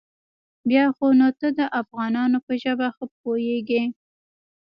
بيا 0.69 0.83
خو 0.95 1.05
نو 1.19 1.27
ته 1.39 1.47
د 1.59 1.59
افغانانو 1.81 2.37
په 2.45 2.53
ژبه 2.63 2.87
ښه 2.95 3.05
پوېېږې. 3.19 3.83